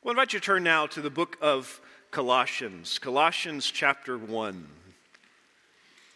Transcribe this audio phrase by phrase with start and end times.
[0.00, 1.80] Well, I invite you to turn now to the book of
[2.12, 4.54] Colossians, Colossians chapter 1.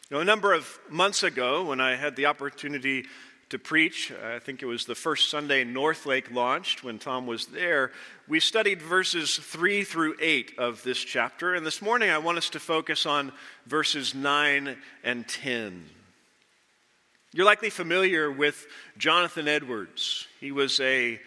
[0.08, 3.06] You know, a number of months ago, when I had the opportunity
[3.48, 7.90] to preach, I think it was the first Sunday Northlake launched when Tom was there,
[8.28, 11.54] we studied verses 3 through 8 of this chapter.
[11.54, 13.32] And this morning, I want us to focus on
[13.66, 15.86] verses 9 and 10.
[17.32, 18.64] You're likely familiar with
[18.96, 20.28] Jonathan Edwards.
[20.38, 21.18] He was a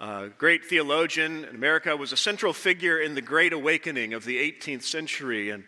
[0.00, 4.38] uh, great theologian in America, was a central figure in the Great Awakening of the
[4.38, 5.62] 18th century, and,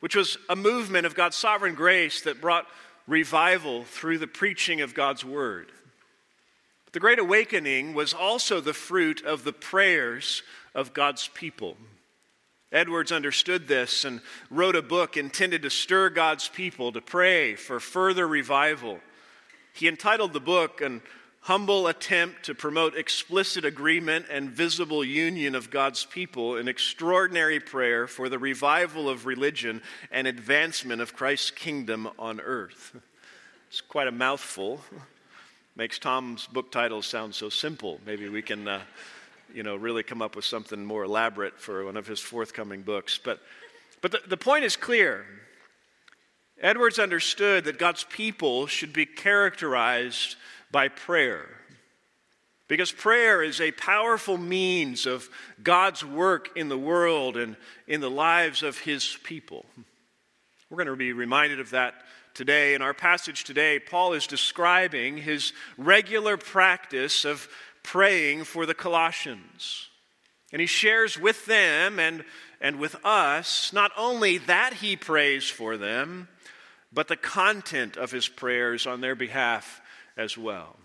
[0.00, 2.66] which was a movement of God's sovereign grace that brought
[3.06, 5.70] revival through the preaching of God's Word.
[6.84, 10.42] But the Great Awakening was also the fruit of the prayers
[10.74, 11.76] of God's people.
[12.72, 17.78] Edwards understood this and wrote a book intended to stir God's people to pray for
[17.78, 18.98] further revival.
[19.72, 21.02] He entitled the book, An
[21.46, 28.08] humble attempt to promote explicit agreement and visible union of God's people in extraordinary prayer
[28.08, 29.80] for the revival of religion
[30.10, 32.96] and advancement of Christ's kingdom on earth.
[33.68, 34.80] It's quite a mouthful.
[35.76, 38.00] Makes Tom's book title sound so simple.
[38.04, 38.80] Maybe we can, uh,
[39.54, 43.20] you know, really come up with something more elaborate for one of his forthcoming books.
[43.22, 43.38] But,
[44.02, 45.24] but the, the point is clear.
[46.60, 50.34] Edwards understood that God's people should be characterized
[50.70, 51.46] by prayer.
[52.68, 55.28] Because prayer is a powerful means of
[55.62, 59.64] God's work in the world and in the lives of His people.
[60.68, 61.94] We're going to be reminded of that
[62.34, 62.74] today.
[62.74, 67.48] In our passage today, Paul is describing his regular practice of
[67.82, 69.88] praying for the Colossians.
[70.52, 72.24] And he shares with them and,
[72.60, 76.28] and with us not only that he prays for them,
[76.92, 79.80] but the content of his prayers on their behalf
[80.16, 80.76] as well.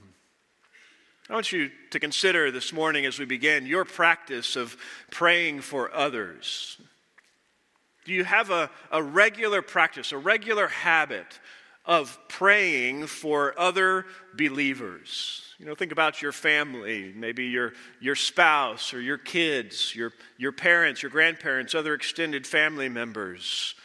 [1.29, 4.75] I want you to consider this morning as we begin your practice of
[5.11, 6.77] praying for others.
[8.03, 11.39] Do you have a, a regular practice, a regular habit
[11.85, 14.05] of praying for other
[14.35, 15.43] believers?
[15.57, 20.51] You know, think about your family, maybe your, your spouse or your kids, your, your
[20.51, 23.75] parents, your grandparents, other extended family members,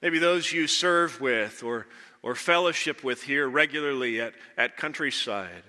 [0.00, 1.86] maybe those you serve with or
[2.22, 5.64] or fellowship with here regularly at, at Countryside,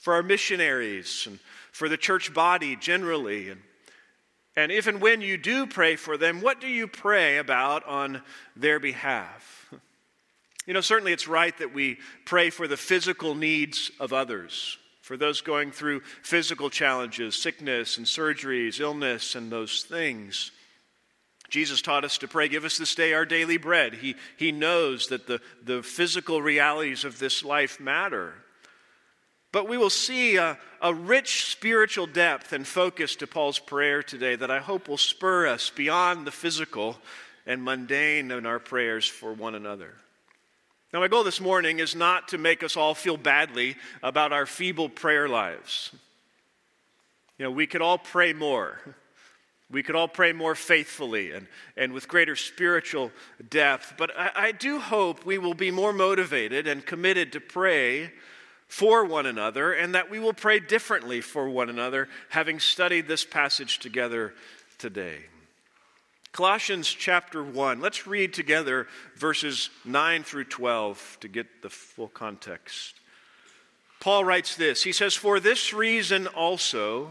[0.00, 1.38] for our missionaries, and
[1.72, 3.50] for the church body generally.
[3.50, 3.60] And,
[4.56, 8.22] and if and when you do pray for them, what do you pray about on
[8.56, 9.72] their behalf?
[10.64, 15.16] You know, certainly it's right that we pray for the physical needs of others, for
[15.16, 20.52] those going through physical challenges, sickness and surgeries, illness, and those things.
[21.52, 23.92] Jesus taught us to pray, Give us this day our daily bread.
[23.92, 28.32] He, he knows that the, the physical realities of this life matter.
[29.52, 34.34] But we will see a, a rich spiritual depth and focus to Paul's prayer today
[34.34, 36.96] that I hope will spur us beyond the physical
[37.44, 39.92] and mundane in our prayers for one another.
[40.90, 44.46] Now, my goal this morning is not to make us all feel badly about our
[44.46, 45.90] feeble prayer lives.
[47.36, 48.80] You know, we could all pray more.
[49.72, 51.46] We could all pray more faithfully and,
[51.76, 53.10] and with greater spiritual
[53.48, 53.94] depth.
[53.96, 58.12] But I, I do hope we will be more motivated and committed to pray
[58.68, 63.24] for one another and that we will pray differently for one another, having studied this
[63.24, 64.34] passage together
[64.78, 65.18] today.
[66.32, 67.80] Colossians chapter 1.
[67.80, 72.94] Let's read together verses 9 through 12 to get the full context.
[74.00, 77.10] Paul writes this He says, For this reason also,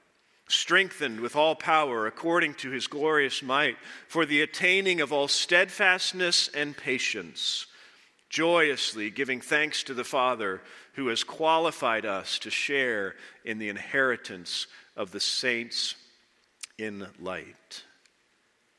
[0.53, 6.49] strengthened with all power according to his glorious might, for the attaining of all steadfastness
[6.49, 7.67] and patience,
[8.29, 10.61] joyously giving thanks to the Father
[10.93, 13.15] who has qualified us to share
[13.45, 15.95] in the inheritance of the saints
[16.77, 17.83] in light.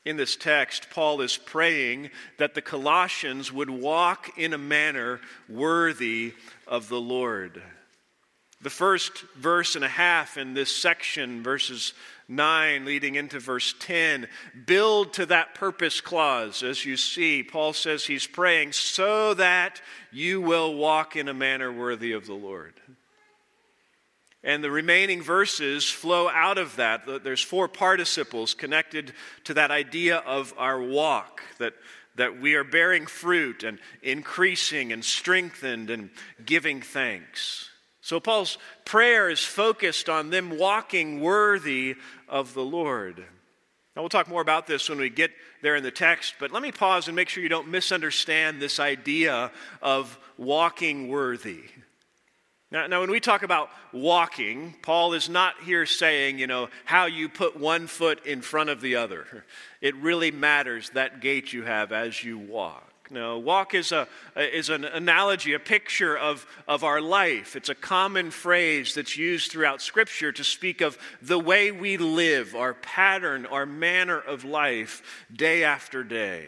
[0.05, 6.33] In this text, Paul is praying that the Colossians would walk in a manner worthy
[6.67, 7.63] of the Lord.
[8.63, 11.93] The first verse and a half in this section, verses
[12.29, 14.25] 9 leading into verse 10,
[14.65, 16.63] build to that purpose clause.
[16.63, 19.81] As you see, Paul says he's praying so that
[20.13, 22.73] you will walk in a manner worthy of the Lord.
[24.45, 27.23] And the remaining verses flow out of that.
[27.23, 29.11] There's four participles connected
[29.43, 31.73] to that idea of our walk, that,
[32.15, 36.11] that we are bearing fruit and increasing and strengthened and
[36.45, 37.69] giving thanks.
[38.03, 41.95] So Paul's prayer is focused on them walking worthy
[42.27, 43.19] of the Lord.
[43.95, 46.61] Now, we'll talk more about this when we get there in the text, but let
[46.61, 49.51] me pause and make sure you don't misunderstand this idea
[49.81, 51.61] of walking worthy.
[52.71, 57.05] Now, now, when we talk about walking, Paul is not here saying, you know, how
[57.05, 59.45] you put one foot in front of the other.
[59.79, 62.92] It really matters that gait you have as you walk.
[63.13, 67.55] No, walk is, a, is an analogy, a picture of, of our life.
[67.55, 72.55] It's a common phrase that's used throughout Scripture to speak of the way we live,
[72.55, 76.47] our pattern, our manner of life day after day.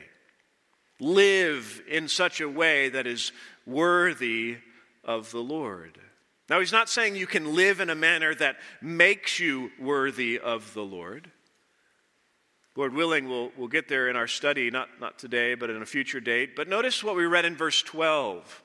[0.99, 3.31] Live in such a way that is
[3.67, 4.57] worthy
[5.03, 5.99] of the Lord.
[6.49, 10.73] Now, he's not saying you can live in a manner that makes you worthy of
[10.73, 11.29] the Lord.
[12.75, 15.85] Lord willing, we'll, we'll get there in our study, not, not today, but in a
[15.85, 16.55] future date.
[16.55, 18.63] But notice what we read in verse 12.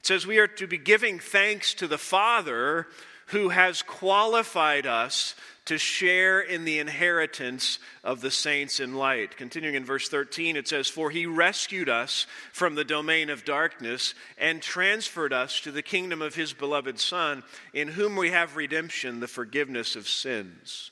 [0.00, 2.86] It says, We are to be giving thanks to the Father
[3.26, 9.36] who has qualified us to share in the inheritance of the saints in light.
[9.36, 14.14] Continuing in verse 13, it says, For he rescued us from the domain of darkness
[14.38, 19.20] and transferred us to the kingdom of his beloved Son, in whom we have redemption,
[19.20, 20.90] the forgiveness of sins.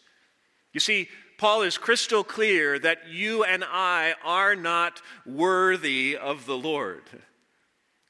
[0.72, 1.08] You see,
[1.40, 7.00] Paul is crystal clear that you and I are not worthy of the Lord.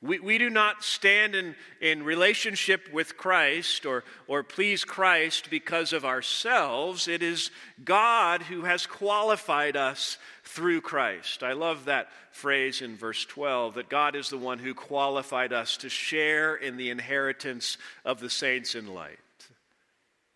[0.02, 5.92] We, we do not stand in, in relationship with Christ or, or please Christ because
[5.92, 7.06] of ourselves.
[7.06, 7.52] It is
[7.84, 11.44] God who has qualified us through Christ.
[11.44, 15.76] I love that phrase in verse 12 that God is the one who qualified us
[15.76, 19.20] to share in the inheritance of the saints in light.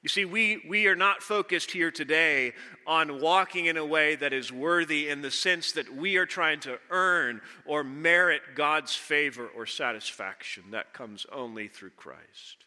[0.05, 2.53] You see, we, we are not focused here today
[2.87, 6.61] on walking in a way that is worthy in the sense that we are trying
[6.61, 10.65] to earn or merit God's favor or satisfaction.
[10.73, 12.67] That comes only through Christ.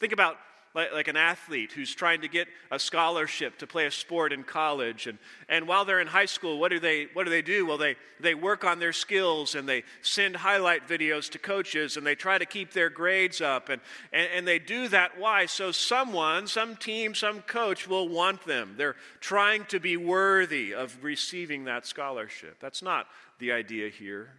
[0.00, 0.36] Think about
[0.74, 4.42] like, like an athlete who's trying to get a scholarship to play a sport in
[4.42, 5.06] college.
[5.06, 5.18] And,
[5.48, 7.64] and while they're in high school, what do, they, what do they do?
[7.64, 12.04] Well, they, they work on their skills and they send highlight videos to coaches and
[12.04, 13.68] they try to keep their grades up.
[13.68, 13.80] And,
[14.12, 15.18] and, and they do that.
[15.18, 15.46] Why?
[15.46, 18.74] So someone, some team, some coach will want them.
[18.76, 22.58] They're trying to be worthy of receiving that scholarship.
[22.60, 23.06] That's not
[23.38, 24.30] the idea here.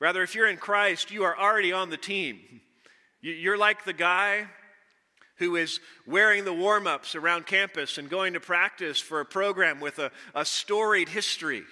[0.00, 2.38] Rather, if you're in Christ, you are already on the team.
[3.22, 4.46] You're like the guy
[5.40, 9.80] who is wearing the warm ups around campus and going to practice for a program
[9.80, 11.64] with a, a storied history.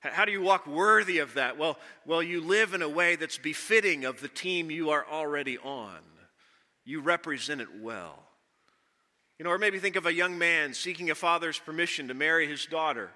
[0.00, 1.56] How do you walk worthy of that?
[1.56, 5.56] Well, well, you live in a way that's befitting of the team you are already
[5.58, 5.98] on.
[6.84, 8.22] You represent it well.
[9.38, 12.46] You know, or maybe think of a young man seeking a father's permission to marry
[12.46, 13.10] his daughter.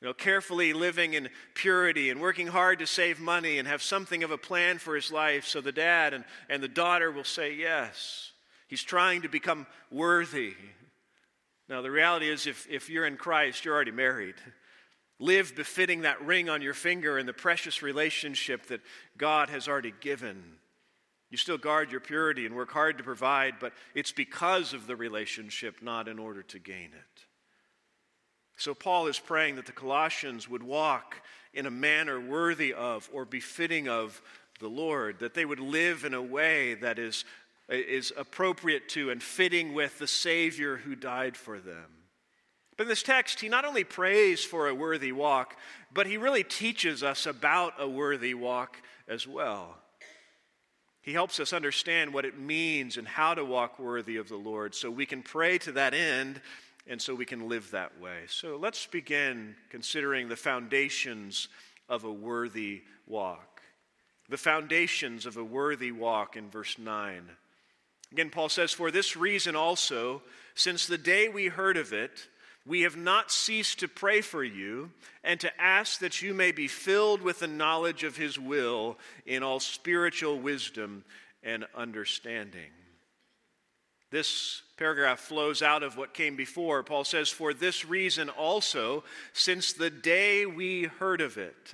[0.00, 4.22] You know, carefully living in purity and working hard to save money and have something
[4.22, 7.54] of a plan for his life so the dad and, and the daughter will say
[7.54, 8.31] yes.
[8.72, 10.54] He's trying to become worthy.
[11.68, 14.36] Now, the reality is, if, if you're in Christ, you're already married.
[15.18, 18.80] Live befitting that ring on your finger and the precious relationship that
[19.18, 20.42] God has already given.
[21.28, 24.96] You still guard your purity and work hard to provide, but it's because of the
[24.96, 27.24] relationship, not in order to gain it.
[28.56, 31.20] So, Paul is praying that the Colossians would walk
[31.52, 34.22] in a manner worthy of or befitting of
[34.60, 37.26] the Lord, that they would live in a way that is
[37.72, 41.86] is appropriate to and fitting with the Savior who died for them.
[42.76, 45.56] But in this text, he not only prays for a worthy walk,
[45.92, 48.76] but he really teaches us about a worthy walk
[49.08, 49.76] as well.
[51.02, 54.74] He helps us understand what it means and how to walk worthy of the Lord
[54.74, 56.40] so we can pray to that end
[56.86, 58.20] and so we can live that way.
[58.28, 61.48] So let's begin considering the foundations
[61.88, 63.60] of a worthy walk.
[64.28, 67.28] The foundations of a worthy walk in verse 9.
[68.12, 70.22] Again, Paul says, For this reason also,
[70.54, 72.28] since the day we heard of it,
[72.66, 74.90] we have not ceased to pray for you
[75.24, 79.42] and to ask that you may be filled with the knowledge of his will in
[79.42, 81.04] all spiritual wisdom
[81.42, 82.70] and understanding.
[84.10, 86.82] This paragraph flows out of what came before.
[86.82, 91.72] Paul says, For this reason also, since the day we heard of it.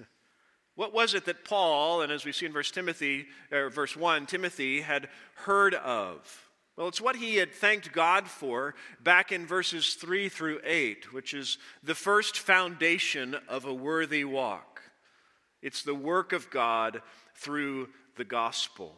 [0.78, 4.80] What was it that Paul, and as we see in verse Timothy, verse 1, Timothy
[4.80, 6.48] had heard of?
[6.76, 11.34] Well, it's what he had thanked God for back in verses 3 through 8, which
[11.34, 14.82] is the first foundation of a worthy walk.
[15.62, 17.02] It's the work of God
[17.34, 18.94] through the gospel.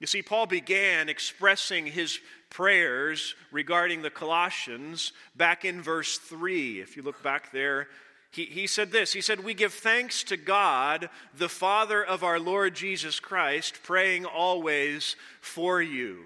[0.00, 2.18] You see, Paul began expressing his
[2.50, 6.80] prayers regarding the Colossians back in verse 3.
[6.80, 7.88] If you look back there,
[8.34, 12.40] he, he said this He said, We give thanks to God, the Father of our
[12.40, 16.24] Lord Jesus Christ, praying always for you.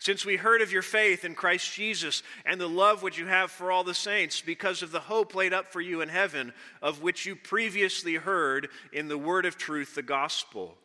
[0.00, 3.50] Since we heard of your faith in Christ Jesus and the love which you have
[3.50, 7.02] for all the saints, because of the hope laid up for you in heaven, of
[7.02, 10.76] which you previously heard in the word of truth, the gospel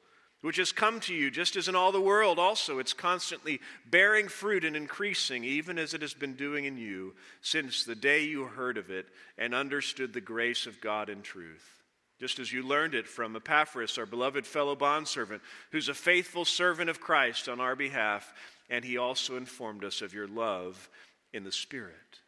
[0.44, 2.78] which has come to you, just as in all the world also.
[2.78, 7.86] It's constantly bearing fruit and increasing, even as it has been doing in you since
[7.86, 9.08] the day you heard of it
[9.38, 11.82] and understood the grace of God in truth.
[12.20, 16.90] Just as you learned it from Epaphras, our beloved fellow bondservant, who's a faithful servant
[16.90, 18.34] of Christ on our behalf,
[18.70, 20.90] and he also informed us of your love
[21.32, 22.20] in the Spirit.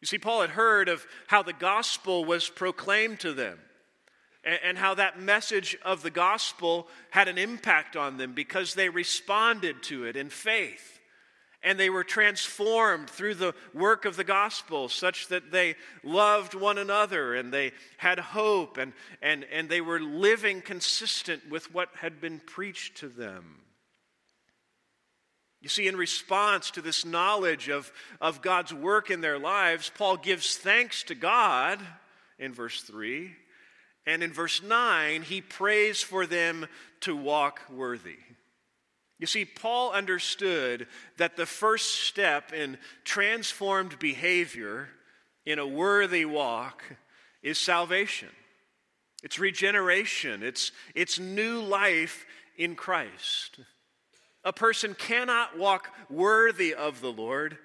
[0.00, 3.58] You see, Paul had heard of how the gospel was proclaimed to them
[4.48, 8.88] and, and how that message of the gospel had an impact on them because they
[8.88, 11.00] responded to it in faith.
[11.62, 15.74] And they were transformed through the work of the gospel such that they
[16.04, 21.74] loved one another and they had hope and, and, and they were living consistent with
[21.74, 23.56] what had been preached to them.
[25.60, 30.16] You see, in response to this knowledge of, of God's work in their lives, Paul
[30.16, 31.80] gives thanks to God
[32.38, 33.34] in verse 3
[34.08, 36.66] and in verse 9, he prays for them
[37.00, 38.16] to walk worthy.
[39.18, 40.86] You see, Paul understood
[41.18, 44.88] that the first step in transformed behavior
[45.44, 46.82] in a worthy walk
[47.42, 48.30] is salvation.
[49.22, 50.42] It's regeneration.
[50.42, 52.24] It's, it's new life
[52.56, 53.60] in Christ.
[54.42, 57.58] A person cannot walk worthy of the Lord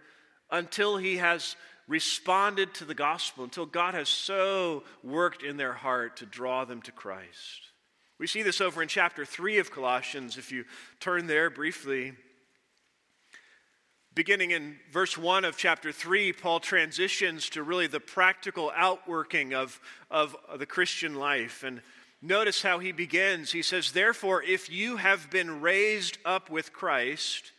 [0.52, 1.56] until he has
[1.88, 6.82] responded to the gospel, until God has so worked in their heart to draw them
[6.84, 7.72] to Christ.
[8.20, 10.38] We see this over in chapter 3 of Colossians.
[10.38, 10.66] If you
[11.00, 12.14] turn there briefly,
[14.14, 19.80] beginning in verse 1 of chapter 3, Paul transitions to really the practical outworking of,
[20.12, 21.64] of the Christian life.
[21.64, 21.82] And
[22.22, 23.52] notice how he begins.
[23.52, 27.52] He says, Therefore, if you have been raised up with Christ,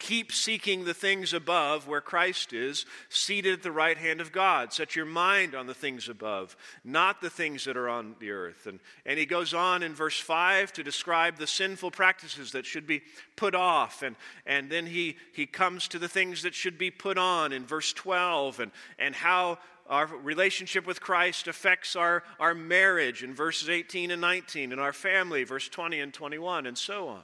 [0.00, 4.72] Keep seeking the things above where Christ is, seated at the right hand of God.
[4.72, 8.66] Set your mind on the things above, not the things that are on the earth.
[8.66, 12.86] And, and he goes on in verse 5 to describe the sinful practices that should
[12.86, 13.02] be
[13.36, 14.02] put off.
[14.02, 14.16] And,
[14.46, 17.92] and then he, he comes to the things that should be put on in verse
[17.92, 24.12] 12 and, and how our relationship with Christ affects our, our marriage in verses 18
[24.12, 27.22] and 19, and our family, verse 20 and 21, and so on.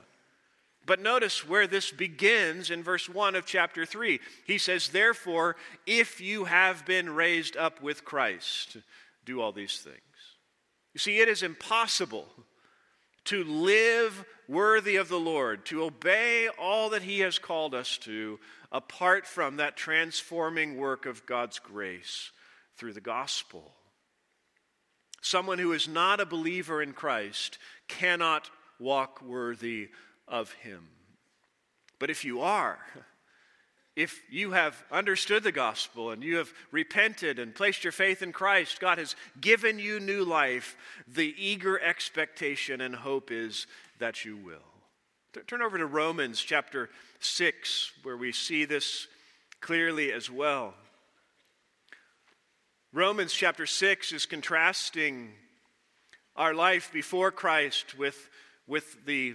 [0.87, 4.21] But notice where this begins in verse 1 of chapter 3.
[4.47, 8.76] He says, Therefore, if you have been raised up with Christ,
[9.25, 9.97] do all these things.
[10.95, 12.28] You see, it is impossible
[13.25, 18.38] to live worthy of the Lord, to obey all that He has called us to,
[18.71, 22.31] apart from that transforming work of God's grace
[22.76, 23.73] through the gospel.
[25.21, 29.88] Someone who is not a believer in Christ cannot walk worthy
[30.28, 30.88] of him.
[31.99, 32.78] But if you are,
[33.97, 38.33] if you have understood the gospel and you have repented and placed your faith in
[38.33, 40.76] Christ, God has given you new life.
[41.09, 43.66] The eager expectation and hope is
[43.99, 44.56] that you will.
[45.47, 46.88] Turn over to Romans chapter
[47.21, 49.06] 6, where we see this
[49.61, 50.75] clearly as well.
[52.92, 55.33] Romans chapter 6 is contrasting
[56.37, 58.30] our life before Christ with,
[58.66, 59.35] with the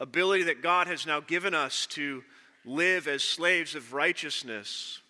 [0.00, 2.22] ability that God has now given us to
[2.64, 5.00] live as slaves of righteousness.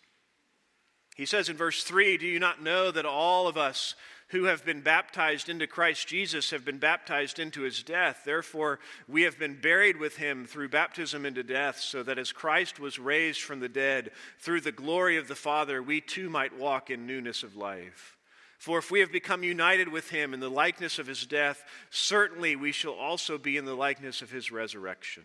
[1.16, 3.95] He says in verse 3 Do you not know that all of us
[4.28, 8.23] who have been baptized into Christ Jesus have been baptized into his death?
[8.25, 12.78] Therefore, we have been buried with him through baptism into death, so that as Christ
[12.78, 16.90] was raised from the dead through the glory of the Father, we too might walk
[16.90, 18.16] in newness of life.
[18.59, 22.57] For if we have become united with him in the likeness of his death, certainly
[22.57, 25.25] we shall also be in the likeness of his resurrection.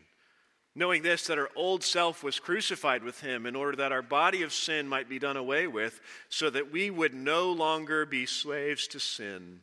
[0.74, 4.42] Knowing this, that our old self was crucified with him in order that our body
[4.44, 8.88] of sin might be done away with, so that we would no longer be slaves
[8.88, 9.60] to sin.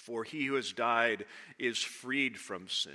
[0.00, 1.26] For he who has died
[1.58, 2.92] is freed from sin.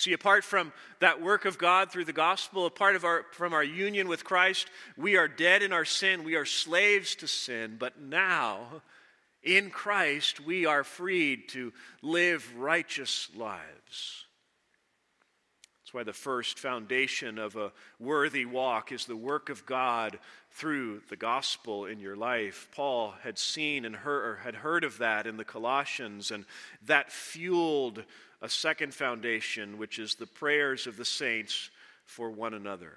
[0.00, 3.62] See, apart from that work of God through the gospel, apart of our, from our
[3.62, 4.66] union with Christ,
[4.96, 6.24] we are dead in our sin.
[6.24, 7.76] We are slaves to sin.
[7.78, 8.80] But now,
[9.42, 14.24] in Christ, we are freed to live righteous lives.
[15.82, 20.18] That's why the first foundation of a worthy walk is the work of God
[20.52, 22.68] through the gospel in your life.
[22.74, 26.46] Paul had seen and heard, had heard of that in the Colossians, and
[26.86, 28.02] that fueled
[28.42, 31.70] a second foundation, which is the prayers of the saints
[32.04, 32.92] for one another.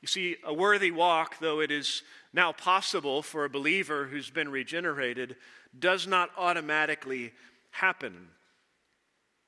[0.00, 4.48] You see, a worthy walk, though it is now possible for a believer who's been
[4.48, 5.36] regenerated,
[5.76, 7.32] does not automatically
[7.70, 8.28] happen.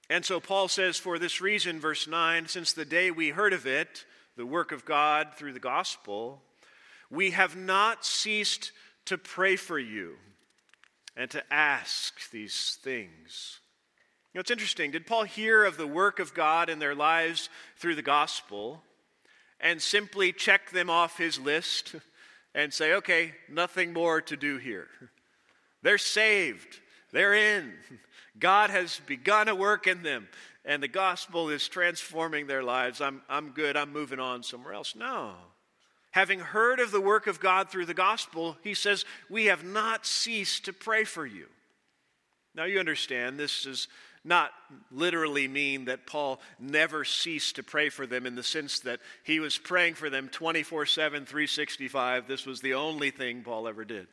[0.08, 3.66] And so Paul says, for this reason, verse 9, since the day we heard of
[3.66, 4.04] it,
[4.36, 6.42] the work of God through the gospel,
[7.10, 8.72] we have not ceased
[9.04, 10.16] to pray for you
[11.16, 13.60] and to ask these things.
[14.32, 14.92] You know, it's interesting.
[14.92, 18.80] Did Paul hear of the work of God in their lives through the gospel
[19.58, 21.96] and simply check them off his list
[22.54, 24.86] and say, okay, nothing more to do here?
[25.82, 26.78] They're saved,
[27.12, 27.72] they're in.
[28.38, 30.28] God has begun a work in them,
[30.64, 33.00] and the gospel is transforming their lives.
[33.00, 34.94] I'm, I'm good, I'm moving on somewhere else.
[34.94, 35.32] No.
[36.12, 40.06] Having heard of the work of God through the gospel, he says, We have not
[40.06, 41.46] ceased to pray for you.
[42.54, 43.88] Now, you understand, this does
[44.24, 44.50] not
[44.90, 49.40] literally mean that Paul never ceased to pray for them in the sense that he
[49.40, 52.28] was praying for them 24 7, 365.
[52.28, 54.06] This was the only thing Paul ever did.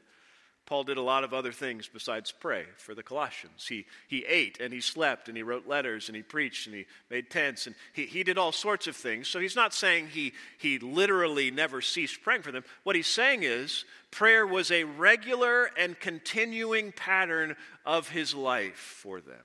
[0.68, 3.66] Paul did a lot of other things besides pray for the Colossians.
[3.66, 6.86] He, he ate and he slept and he wrote letters and he preached and he
[7.10, 9.30] made tents and he, he did all sorts of things.
[9.30, 12.66] So he's not saying he, he literally never ceased praying for them.
[12.84, 19.22] What he's saying is prayer was a regular and continuing pattern of his life for
[19.22, 19.44] them.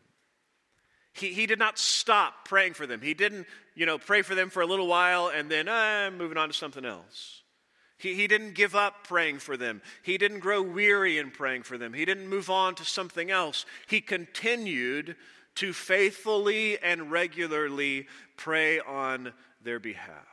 [1.12, 3.00] He, he did not stop praying for them.
[3.00, 6.38] He didn't, you know, pray for them for a little while and then, ah, moving
[6.38, 7.42] on to something else.
[7.98, 9.82] He, he didn't give up praying for them.
[10.02, 11.92] He didn't grow weary in praying for them.
[11.92, 13.64] He didn't move on to something else.
[13.86, 15.16] He continued
[15.56, 20.26] to faithfully and regularly pray on their behalf.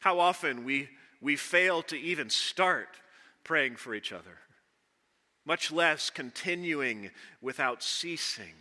[0.00, 0.88] How often we,
[1.20, 2.88] we fail to even start
[3.42, 4.38] praying for each other,
[5.44, 7.10] much less continuing
[7.40, 8.54] without ceasing.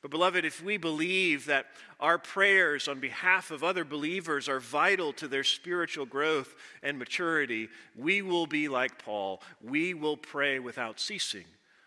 [0.00, 1.66] But, beloved, if we believe that
[1.98, 7.68] our prayers on behalf of other believers are vital to their spiritual growth and maturity,
[7.96, 9.42] we will be like Paul.
[9.60, 11.46] We will pray without ceasing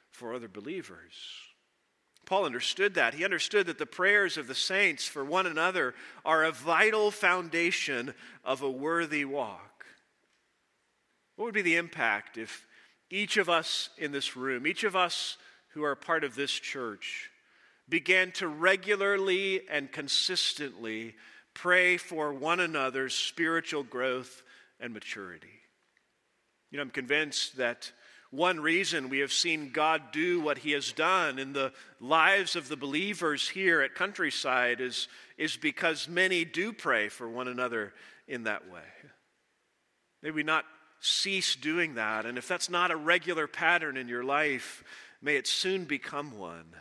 [0.09, 1.13] for other believers.
[2.25, 3.13] Paul understood that.
[3.13, 8.13] He understood that the prayers of the saints for one another are a vital foundation
[8.43, 9.85] of a worthy walk.
[11.35, 12.67] What would be the impact if
[13.09, 15.37] each of us in this room, each of us
[15.69, 17.30] who are part of this church,
[17.91, 21.13] began to regularly and consistently
[21.53, 24.41] pray for one another's spiritual growth
[24.79, 25.59] and maturity.
[26.71, 27.91] You know, I'm convinced that
[28.31, 32.69] one reason we have seen God do what He has done in the lives of
[32.69, 37.93] the believers here at Countryside is, is because many do pray for one another
[38.25, 38.79] in that way.
[40.23, 40.63] May we not
[41.01, 44.81] cease doing that, and if that's not a regular pattern in your life,
[45.21, 46.73] may it soon become one.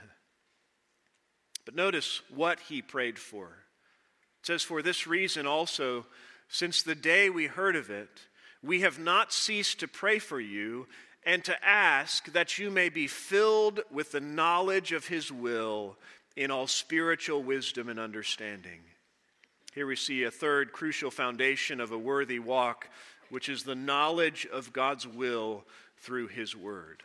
[1.70, 3.44] But notice what he prayed for.
[3.44, 6.04] It says, For this reason also,
[6.48, 8.08] since the day we heard of it,
[8.60, 10.88] we have not ceased to pray for you
[11.24, 15.96] and to ask that you may be filled with the knowledge of his will
[16.34, 18.80] in all spiritual wisdom and understanding.
[19.72, 22.88] Here we see a third crucial foundation of a worthy walk,
[23.28, 25.62] which is the knowledge of God's will
[25.98, 27.04] through his word.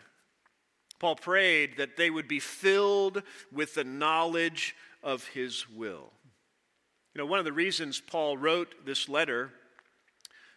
[1.06, 6.12] Paul prayed that they would be filled with the knowledge of his will.
[7.14, 9.52] You know, one of the reasons Paul wrote this letter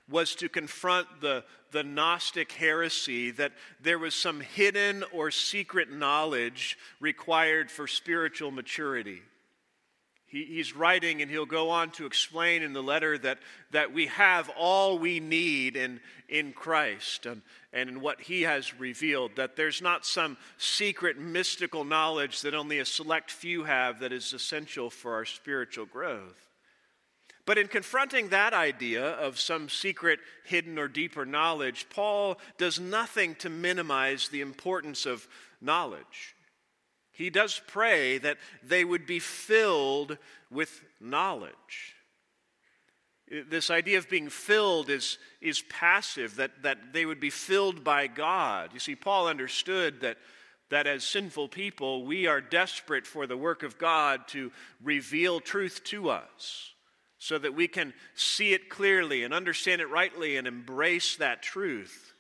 [0.09, 6.79] was to confront the, the Gnostic heresy that there was some hidden or secret knowledge
[6.99, 9.21] required for spiritual maturity.
[10.29, 13.39] He, he's writing, and he'll go on to explain in the letter that,
[13.71, 17.41] that we have all we need in, in Christ and,
[17.73, 22.79] and in what he has revealed, that there's not some secret mystical knowledge that only
[22.79, 26.49] a select few have that is essential for our spiritual growth.
[27.47, 33.35] But in confronting that idea of some secret, hidden, or deeper knowledge, Paul does nothing
[33.37, 35.27] to minimize the importance of
[35.63, 36.37] knowledge.
[37.19, 40.19] He does pray that they would be filled
[40.53, 41.97] with knowledge.
[43.31, 47.83] Uh, this idea of being filled is, is passive, that, that they would be filled
[47.83, 48.71] by God.
[48.73, 50.19] You see, Paul understood that,
[50.71, 55.83] that as sinful people, we are desperate for the work of God to reveal truth
[55.87, 56.71] to us
[57.19, 62.13] so that we can see it clearly and understand it rightly and embrace that truth.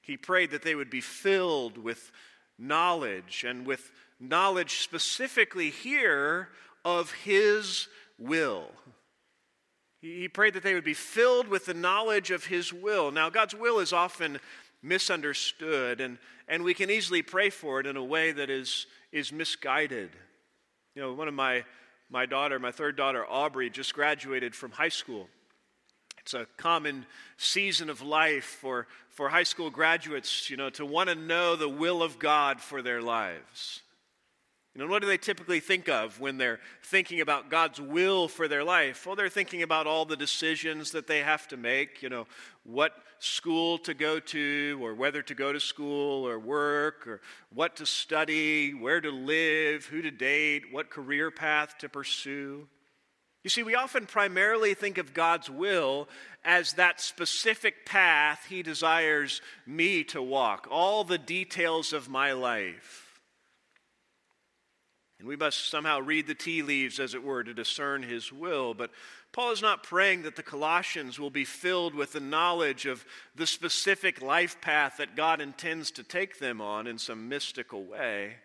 [0.00, 2.10] He prayed that they would be filled with
[2.60, 6.48] knowledge, and with knowledge specifically here
[6.84, 8.68] of His will.
[10.00, 13.10] He prayed that they would be filled with the knowledge of His will.
[13.10, 14.38] Now, God's will is often
[14.82, 16.18] misunderstood, and,
[16.48, 20.10] and we can easily pray for it in a way that is, is misguided.
[20.94, 21.64] You know, one of my,
[22.10, 25.28] my daughter, my third daughter, Aubrey, just graduated from high school.
[26.22, 27.06] It's a common
[27.36, 31.68] season of life for, for high school graduates, you know, to want to know the
[31.68, 33.80] will of God for their lives.
[34.74, 38.46] You know, what do they typically think of when they're thinking about God's will for
[38.46, 39.04] their life?
[39.04, 42.28] Well, they're thinking about all the decisions that they have to make, you know,
[42.62, 47.20] what school to go to, or whether to go to school or work, or
[47.52, 52.68] what to study, where to live, who to date, what career path to pursue.
[53.42, 56.08] You see, we often primarily think of God's will
[56.44, 63.10] as that specific path He desires me to walk, all the details of my life.
[65.18, 68.72] And we must somehow read the tea leaves, as it were, to discern his will.
[68.72, 68.90] But
[69.32, 73.46] Paul is not praying that the Colossians will be filled with the knowledge of the
[73.46, 78.36] specific life path that God intends to take them on in some mystical way.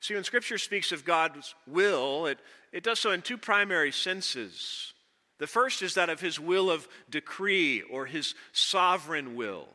[0.00, 2.38] See, when Scripture speaks of God's will, it,
[2.72, 4.92] it does so in two primary senses.
[5.38, 9.68] The first is that of his will of decree or his sovereign will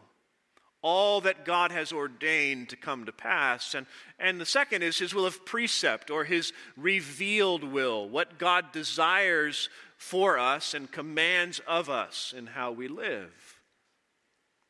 [0.84, 3.74] all that God has ordained to come to pass.
[3.74, 3.88] And,
[4.20, 9.70] and the second is his will of precept or his revealed will, what God desires
[9.98, 13.62] for us and commands of us in how we live.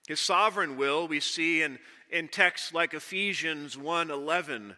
[0.08, 1.80] His sovereign will we see in,
[2.12, 4.76] in texts like Ephesians 1:11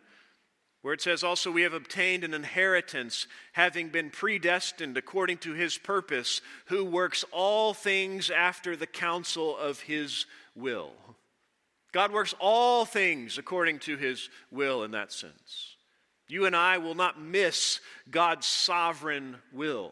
[0.85, 5.79] where it says also we have obtained an inheritance having been predestined according to his
[5.79, 10.91] purpose who works all things after the counsel of his will.
[11.91, 15.75] God works all things according to his will in that sense.
[16.27, 17.79] You and I will not miss
[18.11, 19.91] God's sovereign will.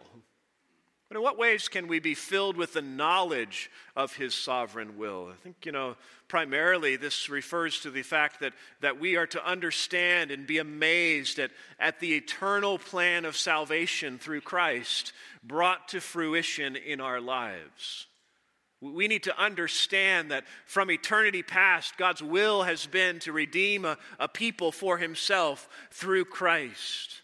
[1.14, 5.30] But in what ways can we be filled with the knowledge of his sovereign will?
[5.32, 5.96] I think, you know,
[6.28, 11.38] primarily this refers to the fact that, that we are to understand and be amazed
[11.38, 18.08] at, at the eternal plan of salvation through Christ brought to fruition in our lives.
[18.82, 24.00] We need to understand that from eternity past, God's will has been to redeem a,
[24.18, 27.22] a people for himself through Christ.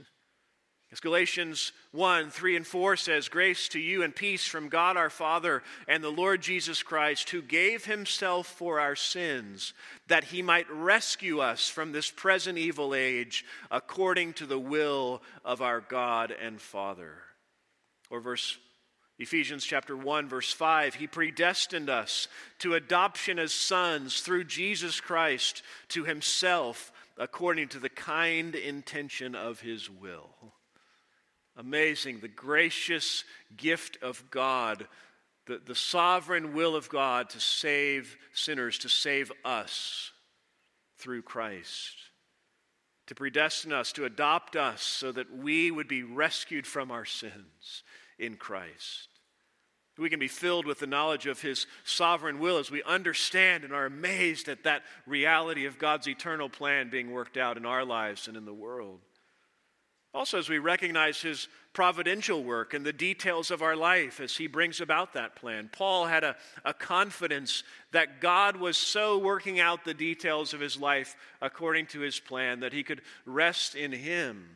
[0.92, 5.12] As Galatians 1 3 and 4 says, Grace to you and peace from God our
[5.12, 9.74] Father and the Lord Jesus Christ, who gave himself for our sins,
[10.08, 15.62] that he might rescue us from this present evil age, according to the will of
[15.62, 17.14] our God and Father.
[18.10, 18.58] Or verse
[19.20, 22.28] Ephesians chapter 1 verse 5 he predestined us
[22.60, 29.60] to adoption as sons through Jesus Christ to himself according to the kind intention of
[29.60, 30.30] his will.
[31.60, 33.24] Amazing the gracious
[33.56, 34.88] gift of God
[35.50, 40.12] the, the sovereign will of God to save sinners, to save us
[41.00, 41.96] through Christ,
[43.08, 47.84] to predestine us, to adopt us so that we would be rescued from our sins
[48.20, 49.08] in Christ.
[49.98, 53.74] We can be filled with the knowledge of His sovereign will as we understand and
[53.74, 58.28] are amazed at that reality of God's eternal plan being worked out in our lives
[58.28, 59.02] and in the world.
[60.14, 64.48] Also, as we recognize His providential work and the details of our life as He
[64.48, 69.86] brings about that plan, Paul had a, a confidence that God was so working out
[69.86, 74.50] the details of his life according to His plan that he could rest in Him.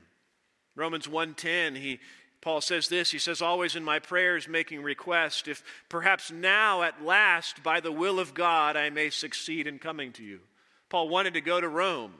[0.75, 1.99] Romans 1:10 he
[2.43, 7.03] Paul says this He says, Always in my prayers making request, if perhaps now at
[7.03, 10.41] last, by the will of God, I may succeed in coming to you.
[10.89, 12.13] Paul wanted to go to Rome.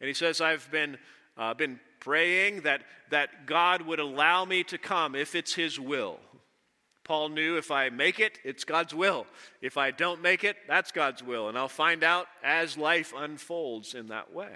[0.00, 0.98] And he says, I've been,
[1.38, 6.20] uh, been praying that, that God would allow me to come if it's His will.
[7.02, 9.26] Paul knew if I make it, it's God's will.
[9.60, 11.48] If I don't make it, that's God's will.
[11.48, 14.52] And I'll find out as life unfolds in that way.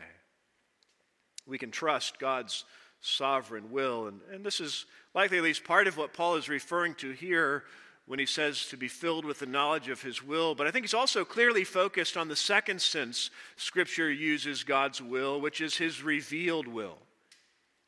[1.47, 2.65] We can trust God's
[3.01, 4.09] sovereign will.
[4.09, 7.65] And, and this is likely at least part of what Paul is referring to here
[8.07, 10.55] when he says to be filled with the knowledge of his will.
[10.55, 15.41] But I think he's also clearly focused on the second sense Scripture uses God's will,
[15.41, 16.99] which is his revealed will.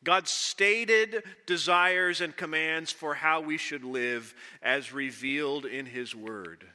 [0.03, 6.67] God's stated desires and commands for how we should live as revealed in his word.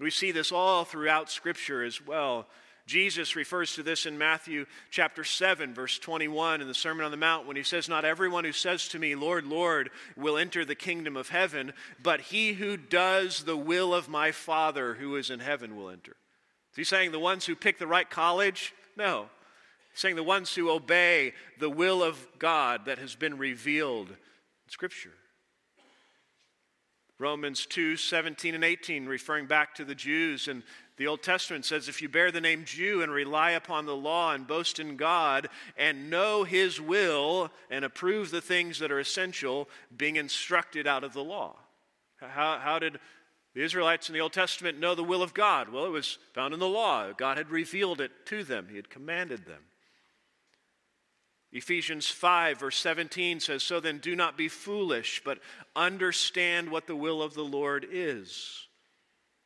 [0.00, 2.46] We see this all throughout Scripture as well.
[2.86, 7.16] Jesus refers to this in Matthew chapter 7, verse 21 in the Sermon on the
[7.16, 10.74] Mount when he says, Not everyone who says to me, Lord, Lord, will enter the
[10.74, 15.38] kingdom of heaven, but he who does the will of my Father who is in
[15.38, 16.16] heaven will enter.
[16.72, 18.72] Is he saying the ones who pick the right college?
[18.96, 19.28] No.
[19.94, 24.16] Saying the ones who obey the will of God that has been revealed in
[24.68, 25.12] Scripture.
[27.20, 30.48] Romans 2 17 and 18, referring back to the Jews.
[30.48, 30.62] And
[30.96, 34.32] the Old Testament says, If you bear the name Jew and rely upon the law
[34.32, 39.68] and boast in God and know his will and approve the things that are essential,
[39.94, 41.56] being instructed out of the law.
[42.20, 42.98] How, how did
[43.54, 45.68] the Israelites in the Old Testament know the will of God?
[45.68, 47.12] Well, it was found in the law.
[47.12, 49.62] God had revealed it to them, He had commanded them.
[51.52, 55.38] Ephesians 5, verse 17 says, So then do not be foolish, but
[55.74, 58.66] understand what the will of the Lord is.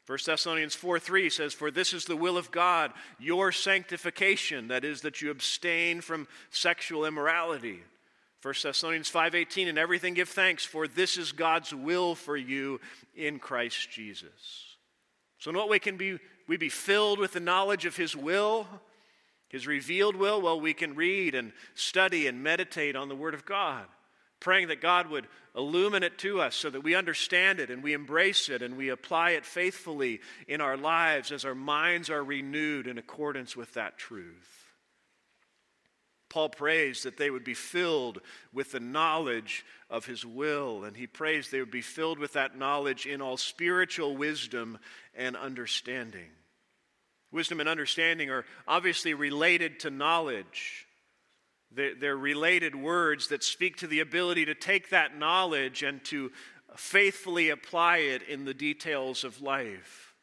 [0.06, 4.84] 1 Thessalonians 4 3 says, For this is the will of God, your sanctification, that
[4.84, 7.80] is, that you abstain from sexual immorality.
[8.42, 12.78] 1 Thessalonians 5:18 and everything give thanks for this is God's will for you
[13.14, 14.76] in Christ Jesus.
[15.38, 18.68] So in what way can we be filled with the knowledge of his will?
[19.54, 20.42] His revealed will?
[20.42, 23.84] Well, we can read and study and meditate on the Word of God,
[24.40, 27.92] praying that God would illumine it to us so that we understand it and we
[27.92, 32.88] embrace it and we apply it faithfully in our lives as our minds are renewed
[32.88, 34.72] in accordance with that truth.
[36.28, 41.06] Paul prays that they would be filled with the knowledge of his will, and he
[41.06, 44.80] prays they would be filled with that knowledge in all spiritual wisdom
[45.14, 46.30] and understanding.
[47.34, 50.86] Wisdom and understanding are obviously related to knowledge.
[51.72, 56.30] They're related words that speak to the ability to take that knowledge and to
[56.76, 60.14] faithfully apply it in the details of life.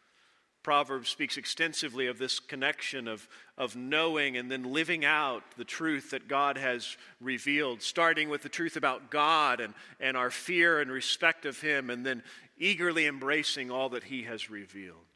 [0.64, 6.12] Proverbs speaks extensively of this connection of, of knowing and then living out the truth
[6.12, 10.90] that God has revealed, starting with the truth about God and, and our fear and
[10.90, 12.24] respect of Him, and then
[12.58, 15.11] eagerly embracing all that He has revealed.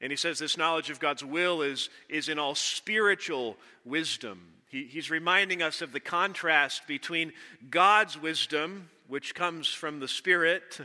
[0.00, 4.40] And he says this knowledge of God's will is, is in all spiritual wisdom.
[4.68, 7.32] He, he's reminding us of the contrast between
[7.68, 10.80] God's wisdom, which comes from the Spirit,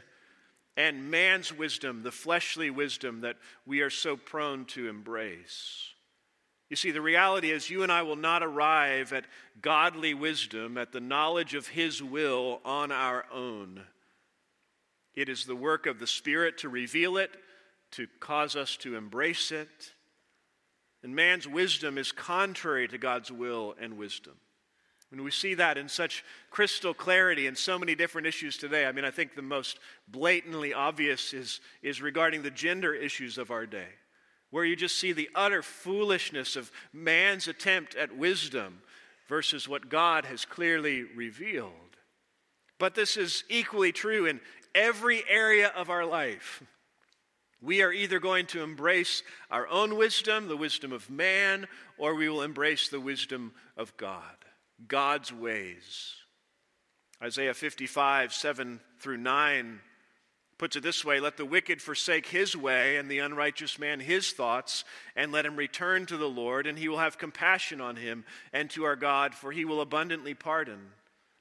[0.75, 5.93] and man's wisdom, the fleshly wisdom that we are so prone to embrace.
[6.69, 9.25] You see, the reality is you and I will not arrive at
[9.61, 13.83] godly wisdom, at the knowledge of His will on our own.
[15.13, 17.29] It is the work of the Spirit to reveal it
[17.95, 19.93] to cause us to embrace it.
[21.03, 24.33] And man's wisdom is contrary to God's will and wisdom.
[25.09, 28.91] When we see that in such crystal clarity in so many different issues today, I
[28.91, 33.65] mean, I think the most blatantly obvious is, is regarding the gender issues of our
[33.65, 33.87] day,
[34.49, 38.81] where you just see the utter foolishness of man's attempt at wisdom
[39.27, 41.71] versus what God has clearly revealed.
[42.79, 44.41] But this is equally true in
[44.73, 46.63] every area of our life.
[47.65, 52.29] We are either going to embrace our own wisdom, the wisdom of man, or we
[52.29, 54.35] will embrace the wisdom of God,
[54.87, 56.13] God's ways.
[57.23, 59.79] Isaiah 55, 7 through 9
[60.59, 64.31] puts it this way Let the wicked forsake his way, and the unrighteous man his
[64.31, 64.83] thoughts,
[65.15, 68.69] and let him return to the Lord, and he will have compassion on him and
[68.69, 70.91] to our God, for he will abundantly pardon.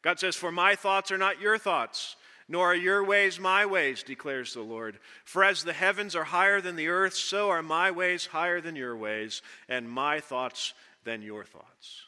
[0.01, 2.17] God says, For my thoughts are not your thoughts
[2.49, 4.99] nor are your ways my ways, declares the Lord.
[5.25, 8.77] For as the heavens are higher than the earth, so are my ways higher than
[8.77, 12.03] your ways, and my thoughts than your thoughts.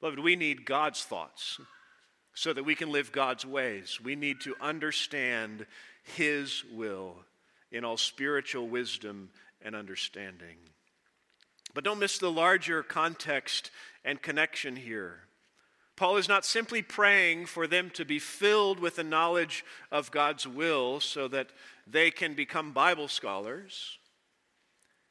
[0.00, 1.60] Beloved, we need God's thoughts
[2.34, 4.00] so that we can live God's ways.
[4.02, 5.66] We need to understand
[6.16, 7.16] His will
[7.70, 9.30] in all spiritual wisdom
[9.62, 10.56] and understanding.
[11.74, 13.70] But don't miss the larger context
[14.04, 15.20] and connection here.
[16.02, 20.48] Paul is not simply praying for them to be filled with the knowledge of God's
[20.48, 21.50] will so that
[21.86, 23.98] they can become Bible scholars.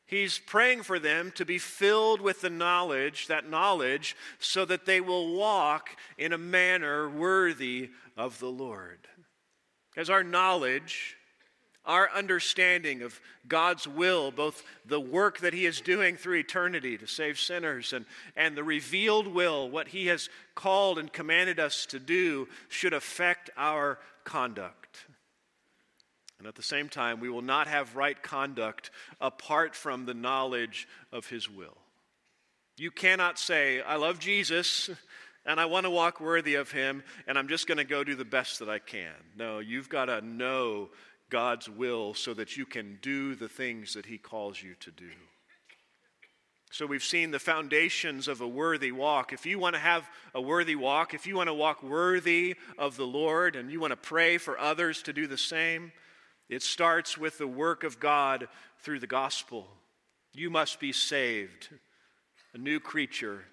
[0.06, 5.00] He's praying for them to be filled with the knowledge, that knowledge, so that they
[5.00, 9.08] will walk in a manner worthy of the Lord.
[9.96, 11.16] As our knowledge
[11.86, 17.08] our understanding of God's will, both the work that He is doing through eternity to
[17.08, 22.00] save sinners and, and the revealed will, what He has called and commanded us to
[22.00, 25.06] do, should affect our conduct.
[26.38, 28.90] And at the same time, we will not have right conduct
[29.20, 31.78] apart from the knowledge of His will.
[32.78, 34.90] You cannot say, I love Jesus
[35.46, 38.16] and I want to walk worthy of Him, and I'm just going to go do
[38.16, 39.14] the best that I can.
[39.36, 40.90] No, you've got to know
[41.32, 45.10] God's will so that you can do the things that He calls you to do.
[46.70, 49.34] So we've seen the foundations of a worthy walk.
[49.34, 52.96] If you want to have a worthy walk, if you want to walk worthy of
[52.96, 55.92] the Lord and you want to pray for others to do the same,
[56.48, 58.48] it starts with the work of God
[58.80, 59.68] through the gospel.
[60.34, 61.70] You must be saved,
[62.54, 63.44] a new creature,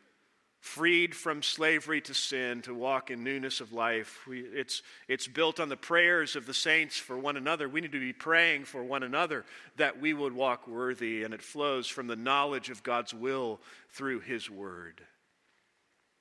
[0.61, 4.27] freed from slavery to sin, to walk in newness of life.
[4.27, 7.69] We, it's, it's built on the prayers of the saints for one another.
[7.69, 9.45] We need to be praying for one another
[9.77, 14.21] that we would walk worthy, and it flows from the knowledge of God's will through
[14.21, 15.03] His Word.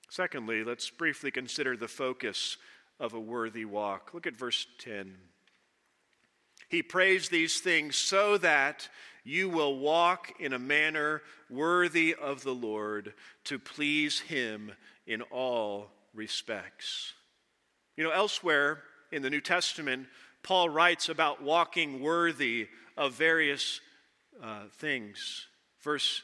[0.09, 2.57] Secondly, let's briefly consider the focus
[2.99, 4.13] of a worthy walk.
[4.13, 5.15] Look at verse 10.
[6.69, 8.89] He prays these things so that
[9.23, 13.13] you will walk in a manner worthy of the Lord
[13.45, 14.71] to please him
[15.05, 17.13] in all respects.
[17.95, 20.07] You know, elsewhere in the New Testament,
[20.43, 23.81] Paul writes about walking worthy of various
[24.41, 25.47] uh, things.
[25.81, 26.21] Verse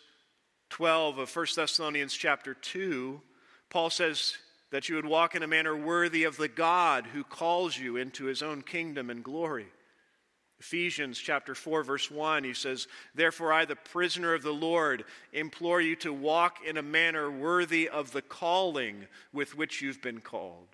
[0.70, 3.22] 12 of 1 Thessalonians chapter 2,
[3.70, 4.38] Paul says
[4.72, 8.26] that you would walk in a manner worthy of the God who calls you into
[8.26, 9.68] his own kingdom and glory.
[10.64, 15.82] Ephesians chapter 4 verse 1 he says therefore I the prisoner of the Lord implore
[15.82, 20.70] you to walk in a manner worthy of the calling with which you've been called.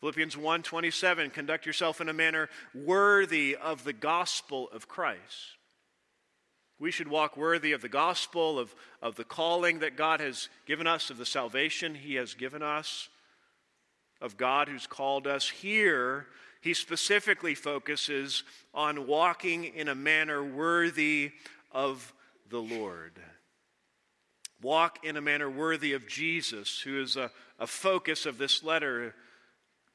[0.00, 5.56] Philippians 1:27 conduct yourself in a manner worthy of the gospel of Christ.
[6.78, 10.86] We should walk worthy of the gospel, of, of the calling that God has given
[10.86, 13.08] us, of the salvation He has given us,
[14.20, 15.48] of God who's called us.
[15.48, 16.26] Here,
[16.60, 18.42] he specifically focuses
[18.74, 21.32] on walking in a manner worthy
[21.72, 22.12] of
[22.50, 23.18] the Lord.
[24.62, 29.14] Walk in a manner worthy of Jesus, who is a, a focus of this letter.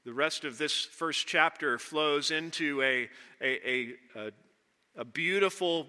[0.05, 3.09] The rest of this first chapter flows into a,
[3.41, 4.31] a, a,
[4.97, 5.87] a beautiful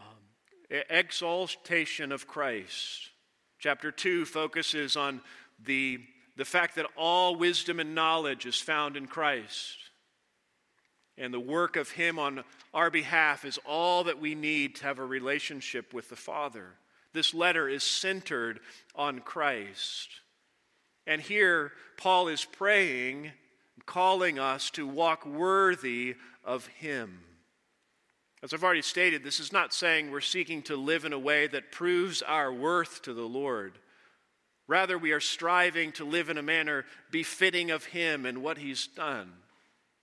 [0.00, 3.10] um, exaltation of Christ.
[3.58, 5.20] Chapter 2 focuses on
[5.62, 5.98] the,
[6.36, 9.76] the fact that all wisdom and knowledge is found in Christ.
[11.16, 14.98] And the work of Him on our behalf is all that we need to have
[14.98, 16.74] a relationship with the Father.
[17.12, 18.58] This letter is centered
[18.96, 20.08] on Christ.
[21.06, 23.30] And here, Paul is praying,
[23.86, 27.20] calling us to walk worthy of Him.
[28.42, 31.46] As I've already stated, this is not saying we're seeking to live in a way
[31.46, 33.78] that proves our worth to the Lord.
[34.66, 38.86] Rather, we are striving to live in a manner befitting of Him and what He's
[38.86, 39.32] done.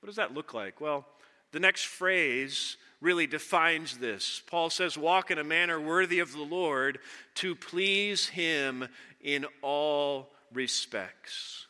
[0.01, 0.81] What does that look like?
[0.81, 1.05] Well,
[1.51, 4.41] the next phrase really defines this.
[4.47, 6.97] Paul says, Walk in a manner worthy of the Lord
[7.35, 8.87] to please him
[9.21, 11.67] in all respects.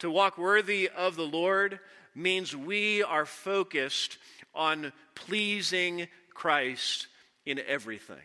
[0.00, 1.80] To walk worthy of the Lord
[2.14, 4.18] means we are focused
[4.54, 7.06] on pleasing Christ
[7.46, 8.16] in everything.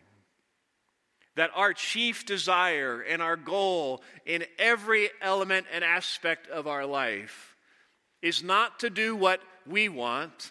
[1.36, 7.49] That our chief desire and our goal in every element and aspect of our life
[8.22, 10.50] is not to do what we want,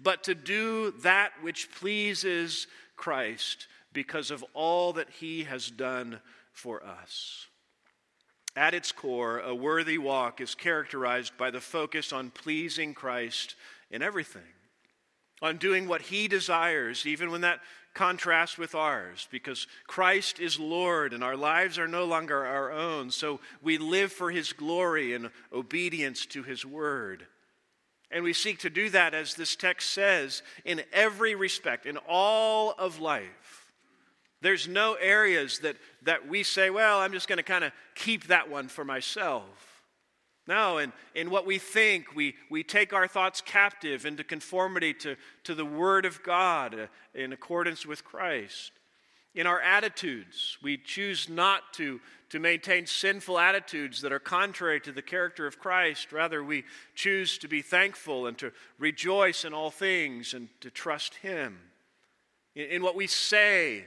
[0.00, 6.20] but to do that which pleases Christ because of all that he has done
[6.52, 7.46] for us.
[8.56, 13.54] At its core, a worthy walk is characterized by the focus on pleasing Christ
[13.90, 14.42] in everything,
[15.40, 17.60] on doing what he desires, even when that
[17.98, 23.10] contrast with ours because Christ is Lord and our lives are no longer our own.
[23.10, 27.26] So we live for His glory and obedience to His word.
[28.12, 32.72] And we seek to do that, as this text says, in every respect, in all
[32.78, 33.74] of life.
[34.42, 38.28] There's no areas that, that we say, well, I'm just going to kind of keep
[38.28, 39.67] that one for myself.
[40.48, 45.16] No, in, in what we think, we, we take our thoughts captive into conformity to,
[45.44, 48.72] to the Word of God uh, in accordance with Christ.
[49.34, 54.90] In our attitudes, we choose not to, to maintain sinful attitudes that are contrary to
[54.90, 56.12] the character of Christ.
[56.12, 61.16] Rather, we choose to be thankful and to rejoice in all things and to trust
[61.16, 61.58] Him.
[62.56, 63.84] In, in what we say,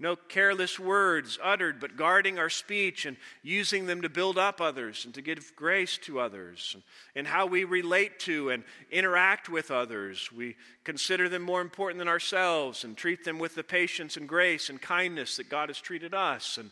[0.00, 5.04] no careless words uttered, but guarding our speech and using them to build up others
[5.04, 6.76] and to give grace to others.
[7.16, 10.30] And how we relate to and interact with others.
[10.30, 14.70] We consider them more important than ourselves and treat them with the patience and grace
[14.70, 16.58] and kindness that God has treated us.
[16.58, 16.70] And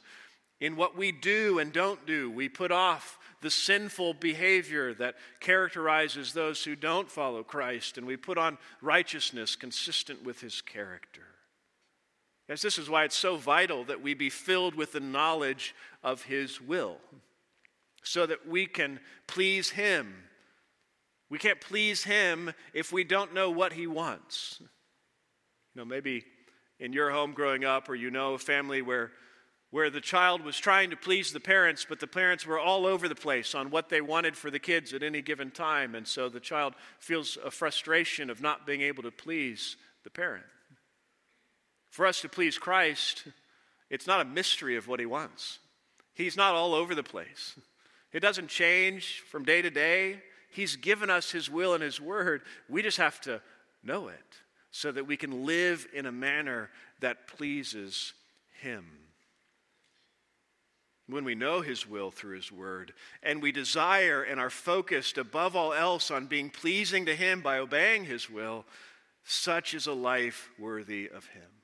[0.61, 6.33] in what we do and don't do, we put off the sinful behavior that characterizes
[6.33, 11.26] those who don't follow Christ, and we put on righteousness consistent with his character.
[12.49, 16.23] Yes, this is why it's so vital that we be filled with the knowledge of
[16.23, 16.99] His will
[18.05, 20.15] so that we can please Him.
[21.29, 24.59] We can't please Him if we don't know what He wants.
[24.61, 24.69] You
[25.75, 26.25] know, maybe
[26.79, 29.11] in your home growing up, or you know a family where,
[29.71, 33.09] where the child was trying to please the parents, but the parents were all over
[33.09, 35.97] the place on what they wanted for the kids at any given time.
[35.97, 40.45] And so the child feels a frustration of not being able to please the parent.
[41.97, 43.25] For us to please Christ,
[43.89, 45.61] it's not a mystery of what He wants.
[46.13, 47.59] He's not all over the place.
[48.13, 50.21] It doesn't change from day to day.
[50.51, 52.43] He's given us His will and His word.
[52.69, 53.41] We just have to
[53.83, 54.37] know it
[54.71, 56.69] so that we can live in a manner
[57.01, 58.13] that pleases
[58.61, 58.85] Him.
[61.09, 62.93] When we know His will through His Word,
[63.23, 67.57] and we desire and are focused above all else on being pleasing to Him by
[67.57, 68.67] obeying His will,
[69.25, 71.56] such is a life worthy of Him.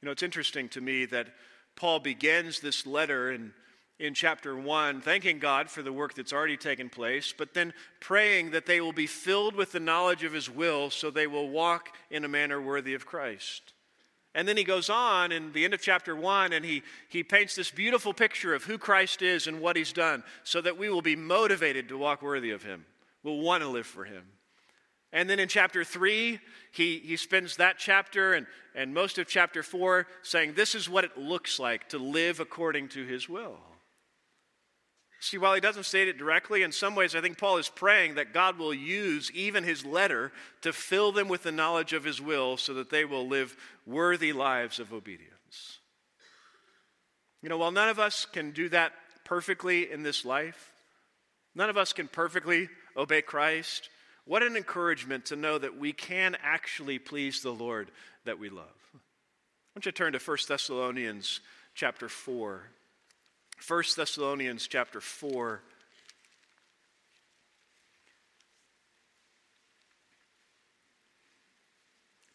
[0.00, 1.28] You know, it's interesting to me that
[1.76, 3.52] Paul begins this letter in,
[3.98, 8.52] in chapter 1, thanking God for the work that's already taken place, but then praying
[8.52, 11.90] that they will be filled with the knowledge of His will so they will walk
[12.10, 13.72] in a manner worthy of Christ.
[14.34, 17.56] And then he goes on in the end of chapter 1 and he, he paints
[17.56, 21.02] this beautiful picture of who Christ is and what he's done so that we will
[21.02, 22.84] be motivated to walk worthy of him.
[23.24, 24.22] We'll want to live for him.
[25.12, 26.38] And then in chapter 3,
[26.72, 31.04] he, he spends that chapter and, and most of chapter 4 saying, This is what
[31.04, 33.58] it looks like to live according to his will.
[35.20, 38.14] See, while he doesn't state it directly, in some ways I think Paul is praying
[38.14, 40.30] that God will use even his letter
[40.62, 44.32] to fill them with the knowledge of his will so that they will live worthy
[44.32, 45.78] lives of obedience.
[47.42, 48.92] You know, while none of us can do that
[49.24, 50.72] perfectly in this life,
[51.54, 53.88] none of us can perfectly obey Christ.
[54.28, 57.90] What an encouragement to know that we can actually please the Lord
[58.26, 58.66] that we love.
[58.94, 58.98] I
[59.74, 61.40] want you turn to 1 Thessalonians
[61.74, 62.62] chapter 4.
[63.66, 65.62] 1 Thessalonians chapter 4.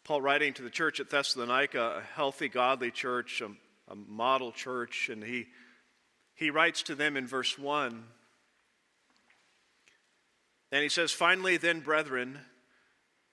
[0.02, 3.50] Paul writing to the church at Thessalonica, a healthy, godly church, a,
[3.92, 5.46] a model church, and he,
[6.34, 8.02] he writes to them in verse 1.
[10.74, 12.36] And he says, Finally, then, brethren,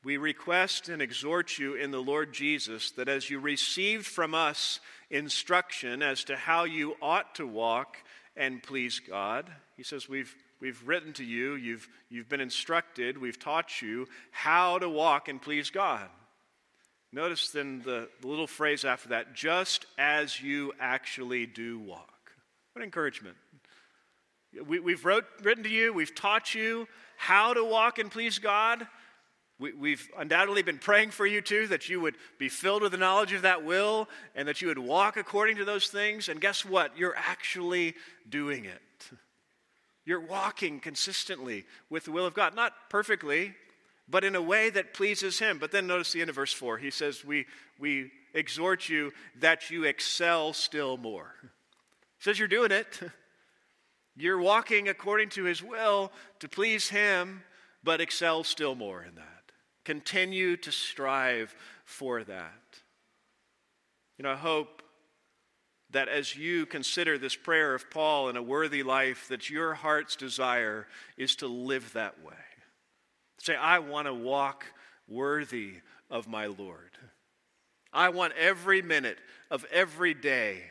[0.04, 4.80] we request and exhort you in the Lord Jesus that as you received from us
[5.10, 7.98] instruction as to how you ought to walk
[8.38, 13.40] and please God, he says, We've, we've written to you, you've, you've been instructed, we've
[13.40, 16.08] taught you how to walk and please God.
[17.12, 22.34] Notice then the, little phrase after that, just as you actually do walk.
[22.74, 23.36] What encouragement.
[24.68, 26.88] We, have wrote, written to you, we've taught you
[27.22, 28.88] how to walk and please God.
[29.60, 32.98] We, have undoubtedly been praying for you too, that you would be filled with the
[32.98, 36.30] knowledge of that will and that you would walk according to those things.
[36.30, 36.98] And guess what?
[36.98, 37.94] You're actually
[38.28, 38.82] doing it.
[40.04, 42.56] You're walking consistently with the will of God.
[42.56, 43.54] Not perfectly,
[44.10, 45.60] but in a way that pleases Him.
[45.60, 46.80] But then notice the end of verse 4.
[46.80, 47.46] He says, We,
[47.78, 51.36] we exhort you that you excel still more.
[52.18, 53.00] He says, You're doing it.
[54.16, 57.44] You're walking according to His will to please Him,
[57.84, 59.52] but excel still more in that.
[59.86, 61.56] Continue to strive
[61.86, 62.80] for that.
[64.18, 64.82] You know, I hope
[65.92, 70.16] that as you consider this prayer of Paul in a worthy life, that your heart's
[70.16, 70.88] desire
[71.18, 72.34] is to live that way.
[73.40, 74.66] Say, I want to walk
[75.08, 75.76] worthy
[76.10, 76.92] of my Lord.
[77.92, 79.18] I want every minute
[79.50, 80.64] of every day,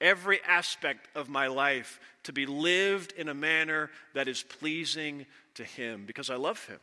[0.00, 5.64] every aspect of my life to be lived in a manner that is pleasing to
[5.64, 6.80] Him because I love Him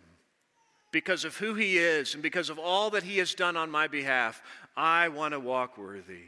[0.94, 3.88] because of who He is and because of all that He has done on my
[3.88, 4.42] behalf,
[4.78, 6.28] I want to walk worthy.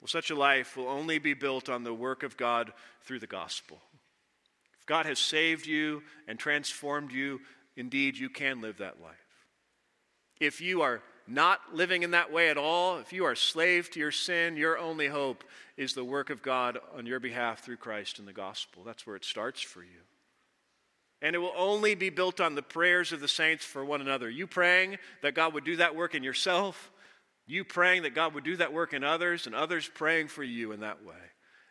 [0.00, 3.28] Well, such a life will only be built on the work of God through the
[3.28, 3.78] gospel.
[4.80, 7.40] If God has saved you and transformed you,
[7.76, 9.14] indeed you can live that life.
[10.40, 14.00] If you are not living in that way at all, if you are slave to
[14.00, 15.44] your sin, your only hope
[15.76, 18.84] is the work of God on your behalf through Christ and the gospel.
[18.84, 20.00] That's where it starts for you.
[21.20, 24.28] And it will only be built on the prayers of the saints for one another.
[24.28, 26.90] You praying that God would do that work in yourself,
[27.46, 30.72] you praying that God would do that work in others, and others praying for you
[30.72, 31.14] in that way.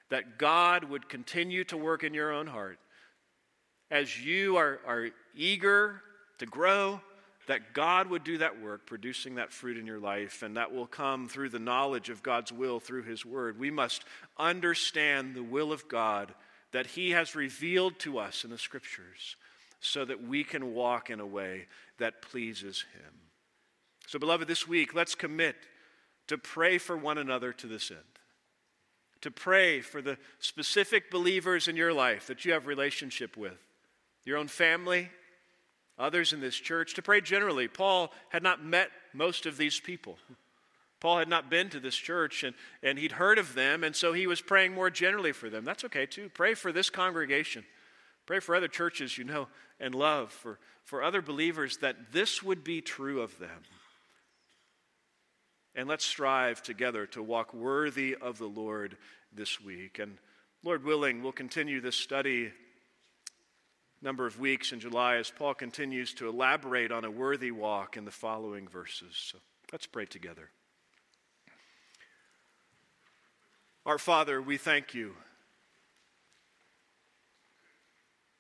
[0.10, 2.80] That God would continue to work in your own heart
[3.92, 6.02] as you are, are eager
[6.40, 7.02] to grow,
[7.48, 10.88] that God would do that work, producing that fruit in your life, and that will
[10.88, 13.60] come through the knowledge of God's will through His Word.
[13.60, 14.06] We must
[14.38, 16.34] understand the will of God
[16.72, 19.36] that He has revealed to us in the Scriptures
[19.80, 21.66] so that we can walk in a way
[21.98, 23.14] that pleases Him.
[24.08, 25.56] So, beloved, this week, let's commit
[26.28, 28.00] to pray for one another to this end.
[29.22, 33.58] To pray for the specific believers in your life that you have relationship with,
[34.24, 35.10] your own family,
[36.02, 37.68] others in this church, to pray generally.
[37.68, 40.18] Paul had not met most of these people.
[41.00, 44.14] Paul had not been to this church and, and he'd heard of them, and so
[44.14, 45.66] he was praying more generally for them.
[45.66, 46.30] That's okay too.
[46.34, 47.66] Pray for this congregation.
[48.26, 49.48] Pray for other churches you know
[49.80, 53.64] and love, for, for other believers that this would be true of them.
[55.74, 58.98] And let's strive together to walk worthy of the Lord
[59.34, 60.00] this week.
[60.00, 60.18] And
[60.64, 62.52] Lord willing, we'll continue this study
[64.02, 68.06] number of weeks in July as Paul continues to elaborate on a worthy walk in
[68.06, 69.16] the following verses.
[69.16, 69.38] So
[69.72, 70.50] let's pray together.
[73.86, 75.14] Our Father, we thank you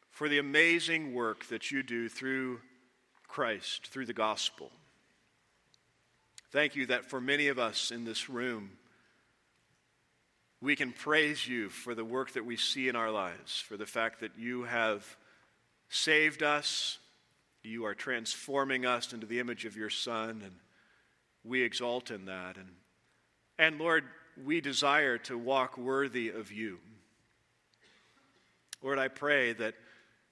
[0.09, 2.59] for the amazing work that you do through
[3.27, 4.71] Christ, through the gospel.
[6.51, 8.71] Thank you that for many of us in this room,
[10.59, 13.85] we can praise you for the work that we see in our lives, for the
[13.85, 15.17] fact that you have
[15.91, 16.97] saved us,
[17.63, 20.55] you are transforming us into the image of your Son, and
[21.43, 22.55] we exalt in that.
[22.57, 22.69] And,
[23.59, 24.05] and Lord,
[24.43, 26.79] we desire to walk worthy of you.
[28.81, 29.75] Lord, I pray that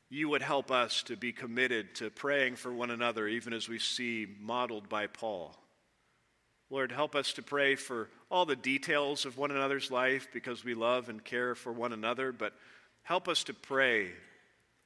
[0.10, 3.78] you would help us to be committed to praying for one another, even as we
[3.78, 5.56] see modeled by Paul.
[6.72, 10.74] Lord, help us to pray for all the details of one another's life because we
[10.74, 12.54] love and care for one another, but
[13.04, 14.12] help us to pray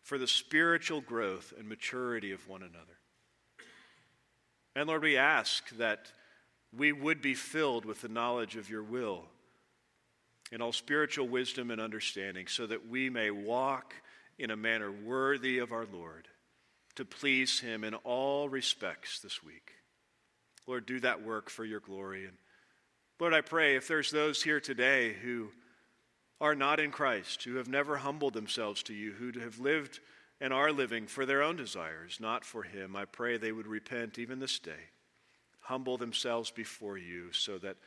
[0.04, 2.98] for the spiritual growth and maturity of one another.
[4.76, 6.12] And Lord, we ask that
[6.76, 9.24] we would be filled with the knowledge of your will
[10.52, 13.96] in all spiritual wisdom and understanding so that we may walk
[14.38, 16.28] in a manner worthy of our Lord,
[16.96, 19.72] to please Him in all respects this week.
[20.68, 22.26] Lord, do that work for your glory.
[22.26, 22.38] And
[23.20, 25.50] Lord, I pray if there's those here today who
[26.44, 30.02] are not in Christ, who have never humbled themselves to you, who have lived
[30.42, 34.20] and are living for their own desires, not for Him, I pray they would repent
[34.20, 34.90] even this day,
[35.62, 37.78] humble themselves before you so that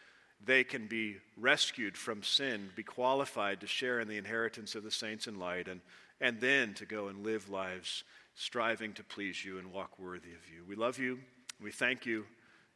[0.43, 4.91] they can be rescued from sin, be qualified to share in the inheritance of the
[4.91, 5.83] saints in light, and
[6.19, 8.05] and then to go and live lives
[8.35, 10.65] striving to please you and walk worthy of you.
[10.67, 11.19] We love you.
[11.61, 12.25] We thank you.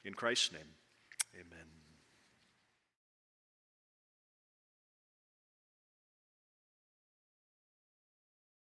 [0.04, 0.74] In Christ's name,
[1.34, 1.79] amen.